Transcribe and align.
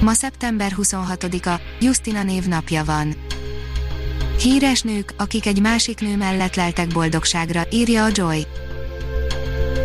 Ma 0.00 0.12
szeptember 0.12 0.72
26-a, 0.76 1.60
Justina 1.80 2.22
névnapja 2.22 2.84
van. 2.84 3.14
Híres 4.38 4.82
nők, 4.82 5.14
akik 5.16 5.46
egy 5.46 5.60
másik 5.60 6.00
nő 6.00 6.16
mellett 6.16 6.54
leltek 6.54 6.88
boldogságra, 6.88 7.62
írja 7.70 8.04
a 8.04 8.08
Joy. 8.12 8.46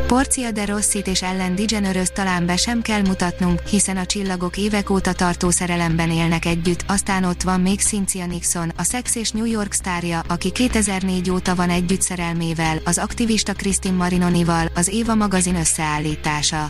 Porcia 0.07 0.51
de 0.51 0.65
Rossit 0.65 1.07
és 1.07 1.21
Ellen 1.21 1.55
DeGeneres 1.55 2.07
talán 2.13 2.45
be 2.45 2.57
sem 2.57 2.81
kell 2.81 3.01
mutatnunk, 3.01 3.59
hiszen 3.59 3.97
a 3.97 4.05
csillagok 4.05 4.57
évek 4.57 4.89
óta 4.89 5.13
tartó 5.13 5.49
szerelemben 5.49 6.11
élnek 6.11 6.45
együtt, 6.45 6.83
aztán 6.87 7.23
ott 7.23 7.41
van 7.41 7.61
még 7.61 7.79
Cynthia 7.79 8.25
Nixon, 8.25 8.71
a 8.77 8.83
Sex 8.83 9.15
és 9.15 9.31
New 9.31 9.45
York 9.45 9.71
sztárja, 9.71 10.21
aki 10.27 10.51
2004 10.51 11.31
óta 11.31 11.55
van 11.55 11.69
együtt 11.69 12.01
szerelmével, 12.01 12.81
az 12.83 12.97
aktivista 12.97 13.53
Kristin 13.53 13.93
Marinonival, 13.93 14.67
az 14.75 14.87
Éva 14.87 15.15
magazin 15.15 15.55
összeállítása. 15.55 16.67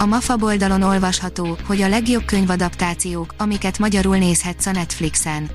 A 0.00 0.06
MAFA 0.06 0.36
oldalon 0.40 0.82
olvasható, 0.82 1.56
hogy 1.66 1.82
a 1.82 1.88
legjobb 1.88 2.24
könyvadaptációk, 2.24 3.34
amiket 3.36 3.78
magyarul 3.78 4.16
nézhetsz 4.16 4.66
a 4.66 4.72
Netflixen. 4.72 5.50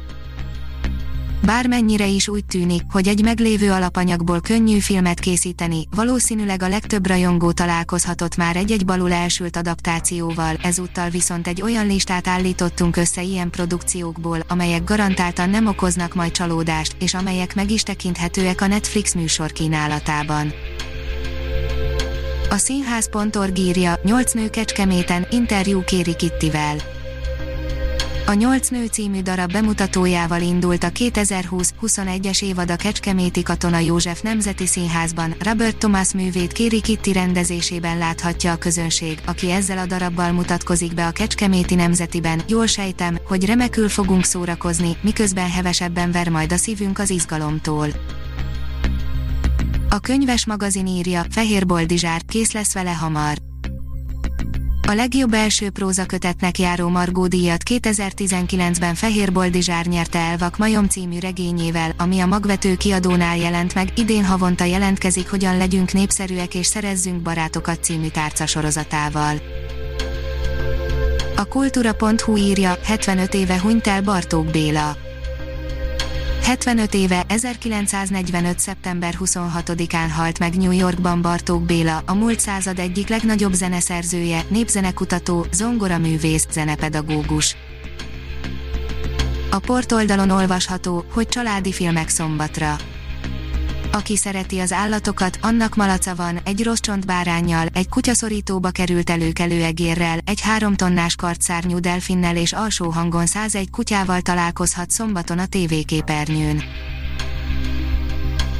Bármennyire 1.45 2.07
is 2.07 2.27
úgy 2.27 2.45
tűnik, 2.45 2.81
hogy 2.91 3.07
egy 3.07 3.23
meglévő 3.23 3.71
alapanyagból 3.71 4.41
könnyű 4.41 4.79
filmet 4.79 5.19
készíteni, 5.19 5.87
valószínűleg 5.95 6.63
a 6.63 6.67
legtöbb 6.67 7.07
rajongó 7.07 7.51
találkozhatott 7.51 8.35
már 8.35 8.55
egy-egy 8.55 8.85
balul 8.85 9.11
elsült 9.13 9.55
adaptációval, 9.55 10.55
ezúttal 10.61 11.09
viszont 11.09 11.47
egy 11.47 11.61
olyan 11.61 11.87
listát 11.87 12.27
állítottunk 12.27 12.97
össze 12.97 13.21
ilyen 13.21 13.49
produkciókból, 13.49 14.39
amelyek 14.47 14.83
garantáltan 14.83 15.49
nem 15.49 15.67
okoznak 15.67 16.13
majd 16.13 16.31
csalódást, 16.31 16.95
és 16.99 17.13
amelyek 17.13 17.55
meg 17.55 17.71
is 17.71 17.83
tekinthetőek 17.83 18.61
a 18.61 18.67
Netflix 18.67 19.13
műsor 19.13 19.51
kínálatában. 19.51 20.53
A 22.53 22.57
színház.org 22.57 23.57
írja, 23.57 23.99
8 24.03 24.33
nő 24.33 24.49
Kecskeméten, 24.49 25.27
interjú 25.29 25.83
Kéri 25.83 26.15
Kittivel. 26.15 26.75
A 28.25 28.33
Nyolc 28.33 28.69
nő 28.69 28.85
című 28.85 29.21
darab 29.21 29.51
bemutatójával 29.51 30.41
indult 30.41 30.83
a 30.83 30.89
2020-21-es 30.89 32.43
évad 32.43 32.71
a 32.71 32.75
Kecskeméti 32.75 33.43
Katona 33.43 33.79
József 33.79 34.21
Nemzeti 34.21 34.65
Színházban, 34.65 35.35
Robert 35.39 35.77
Thomas 35.77 36.13
művét 36.13 36.51
Kéri 36.51 36.81
Kitti 36.81 37.13
rendezésében 37.13 37.97
láthatja 37.97 38.51
a 38.51 38.57
közönség, 38.57 39.19
aki 39.25 39.51
ezzel 39.51 39.77
a 39.77 39.85
darabbal 39.85 40.31
mutatkozik 40.31 40.93
be 40.93 41.05
a 41.05 41.11
Kecskeméti 41.11 41.75
Nemzetiben. 41.75 42.41
Jól 42.47 42.65
sejtem, 42.65 43.17
hogy 43.27 43.45
remekül 43.45 43.89
fogunk 43.89 44.23
szórakozni, 44.23 44.97
miközben 45.01 45.49
hevesebben 45.49 46.11
ver 46.11 46.29
majd 46.29 46.51
a 46.51 46.57
szívünk 46.57 46.99
az 46.99 47.09
izgalomtól. 47.09 47.87
A 49.93 49.99
könyves 49.99 50.45
magazin 50.45 50.87
írja, 50.87 51.25
Fehér 51.29 51.65
Boldizsár, 51.65 52.21
kész 52.27 52.51
lesz 52.51 52.73
vele 52.73 52.91
hamar. 52.91 53.37
A 54.87 54.91
legjobb 54.91 55.33
első 55.33 55.69
prózakötetnek 55.69 56.59
járó 56.59 56.89
Margó 56.89 57.27
díjat 57.27 57.61
2019-ben 57.69 58.95
Fehér 58.95 59.31
Boldizsár 59.31 59.85
nyerte 59.85 60.19
el 60.19 60.37
Vak 60.37 60.57
Majom 60.57 60.87
című 60.87 61.19
regényével, 61.19 61.93
ami 61.97 62.19
a 62.19 62.25
magvető 62.25 62.75
kiadónál 62.75 63.37
jelent 63.37 63.73
meg, 63.73 63.91
idén 63.95 64.25
havonta 64.25 64.63
jelentkezik 64.63 65.29
Hogyan 65.29 65.57
legyünk 65.57 65.91
népszerűek 65.93 66.55
és 66.55 66.65
szerezzünk 66.65 67.21
barátokat 67.21 67.83
című 67.83 68.07
tárcasorozatával. 68.07 69.35
A 71.35 71.45
kultúra.hu 71.45 72.37
írja, 72.37 72.77
75 72.83 73.33
éve 73.33 73.59
hunyt 73.59 73.87
el 73.87 74.01
Bartók 74.01 74.45
Béla. 74.45 74.97
75 76.43 76.93
éve, 76.93 77.23
1945. 77.27 78.59
szeptember 78.59 79.13
26-án 79.19 80.07
halt 80.15 80.39
meg 80.39 80.57
New 80.57 80.71
Yorkban 80.71 81.21
Bartók 81.21 81.65
Béla, 81.65 82.03
a 82.05 82.13
múlt 82.13 82.39
század 82.39 82.79
egyik 82.79 83.07
legnagyobb 83.07 83.53
zeneszerzője, 83.53 84.41
népzenekutató, 84.47 85.45
zongoraművész, 85.51 86.47
zenepedagógus. 86.51 87.55
A 89.51 89.59
portoldalon 89.59 90.29
olvasható, 90.29 91.05
hogy 91.11 91.27
családi 91.27 91.71
filmek 91.71 92.09
szombatra. 92.09 92.75
Aki 93.93 94.17
szereti 94.17 94.59
az 94.59 94.71
állatokat, 94.71 95.39
annak 95.41 95.75
malaca 95.75 96.15
van, 96.15 96.39
egy 96.43 96.63
rossz 96.63 96.79
csontbárányjal, 96.79 97.67
egy 97.73 97.89
kutyaszorítóba 97.89 98.69
került 98.69 99.09
előkelőegérrel, 99.09 100.17
egy 100.25 100.41
három 100.41 100.75
tonnás 100.75 101.15
kartszárnyú 101.15 101.79
delfinnel 101.79 102.35
és 102.35 102.53
alsó 102.53 102.89
hangon 102.89 103.25
101 103.25 103.69
kutyával 103.69 104.21
találkozhat 104.21 104.89
szombaton 104.89 105.39
a 105.39 105.45
tévéképernyőn. 105.45 106.63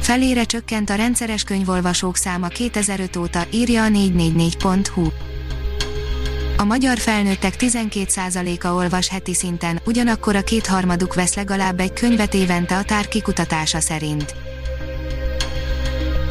Felére 0.00 0.44
csökkent 0.44 0.90
a 0.90 0.94
rendszeres 0.94 1.42
könyvolvasók 1.42 2.16
száma 2.16 2.48
2005 2.48 3.16
óta, 3.16 3.46
írja 3.50 3.84
a 3.84 3.88
444.hu. 3.88 5.08
A 6.56 6.64
magyar 6.64 6.98
felnőttek 6.98 7.54
12%-a 7.58 8.68
olvas 8.68 9.08
heti 9.08 9.34
szinten, 9.34 9.80
ugyanakkor 9.86 10.36
a 10.36 10.42
kétharmaduk 10.42 11.14
vesz 11.14 11.34
legalább 11.34 11.80
egy 11.80 11.92
könyvet 11.92 12.34
évente 12.34 12.76
a 12.76 12.82
tár 12.82 13.08
kikutatása 13.08 13.80
szerint. 13.80 14.43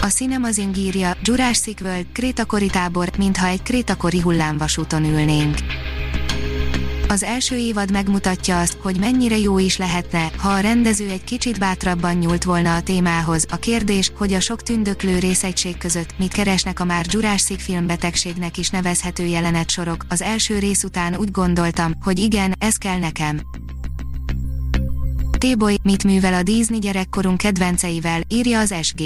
A 0.03 0.09
Cinemazing 0.09 0.77
írja, 0.77 1.17
Jurassic 1.21 1.81
World, 1.81 2.05
krétakori 2.11 2.67
tábor, 2.67 3.09
mintha 3.17 3.47
egy 3.47 3.61
krétakori 3.61 4.19
hullámvasúton 4.19 5.05
ülnénk. 5.05 5.57
Az 7.07 7.23
első 7.23 7.55
évad 7.55 7.91
megmutatja 7.91 8.59
azt, 8.59 8.77
hogy 8.81 8.99
mennyire 8.99 9.37
jó 9.37 9.59
is 9.59 9.77
lehetne, 9.77 10.31
ha 10.37 10.49
a 10.49 10.59
rendező 10.59 11.09
egy 11.09 11.23
kicsit 11.23 11.59
bátrabban 11.59 12.15
nyúlt 12.15 12.43
volna 12.43 12.75
a 12.75 12.81
témához. 12.81 13.45
A 13.49 13.55
kérdés, 13.55 14.11
hogy 14.17 14.33
a 14.33 14.39
sok 14.39 14.63
tündöklő 14.63 15.19
részegység 15.19 15.77
között 15.77 16.17
mit 16.17 16.33
keresnek 16.33 16.79
a 16.79 16.85
már 16.85 17.05
Jurassic 17.09 17.63
filmbetegségnek 17.63 18.57
is 18.57 18.69
nevezhető 18.69 19.25
jelenetsorok. 19.25 20.05
Az 20.09 20.21
első 20.21 20.59
rész 20.59 20.83
után 20.83 21.15
úgy 21.15 21.31
gondoltam, 21.31 21.93
hogy 22.01 22.19
igen, 22.19 22.55
ez 22.59 22.75
kell 22.75 22.97
nekem. 22.97 23.41
T-boy, 25.37 25.77
mit 25.83 26.03
művel 26.03 26.33
a 26.33 26.43
Disney 26.43 26.79
gyerekkorunk 26.79 27.37
kedvenceivel, 27.37 28.21
írja 28.27 28.59
az 28.59 28.75
SG. 28.81 29.01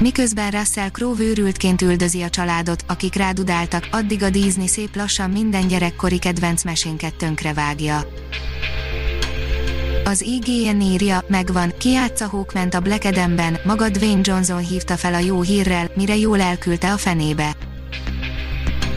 Miközben 0.00 0.50
Russell 0.50 0.90
Crowe 0.90 1.22
őrültként 1.22 1.82
üldözi 1.82 2.22
a 2.22 2.30
családot, 2.30 2.84
akik 2.86 3.14
rádudáltak, 3.14 3.88
addig 3.90 4.22
a 4.22 4.30
Disney 4.30 4.66
szép 4.66 4.96
lassan 4.96 5.30
minden 5.30 5.68
gyerekkori 5.68 6.18
kedvenc 6.18 6.64
mesénket 6.64 7.14
tönkrevágja. 7.14 8.08
Az 10.04 10.20
IGN 10.20 10.80
írja, 10.80 11.24
megvan, 11.28 11.72
kiátsza 11.78 12.26
Hawkment 12.26 12.74
a 12.74 12.80
Black 12.80 13.04
Adamben, 13.04 13.58
maga 13.64 13.88
Dwayne 13.88 14.20
Johnson 14.22 14.58
hívta 14.58 14.96
fel 14.96 15.14
a 15.14 15.18
jó 15.18 15.40
hírrel, 15.40 15.90
mire 15.94 16.16
jól 16.16 16.40
elküldte 16.40 16.92
a 16.92 16.96
fenébe. 16.96 17.56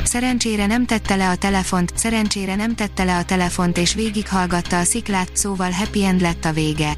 Szerencsére 0.04 0.66
nem 0.66 0.86
tette 0.86 1.16
le 1.16 1.30
a 1.30 1.36
telefont, 1.36 1.92
szerencsére 1.96 2.56
nem 2.56 2.76
tette 2.76 3.04
le 3.04 3.18
a 3.18 3.24
telefont 3.24 3.78
és 3.78 3.94
végighallgatta 3.94 4.80
a 4.80 4.84
sziklát, 4.84 5.30
szóval 5.34 5.72
happy 5.72 6.06
end 6.06 6.22
lett 6.22 6.46
a 6.46 6.52
vége. 6.52 6.98